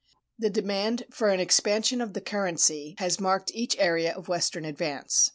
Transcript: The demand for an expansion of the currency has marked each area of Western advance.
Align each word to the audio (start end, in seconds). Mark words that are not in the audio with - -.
The 0.39 0.49
demand 0.49 1.05
for 1.11 1.29
an 1.29 1.39
expansion 1.39 2.01
of 2.01 2.13
the 2.13 2.21
currency 2.21 2.95
has 2.97 3.19
marked 3.19 3.51
each 3.53 3.75
area 3.77 4.11
of 4.11 4.27
Western 4.27 4.65
advance. 4.65 5.29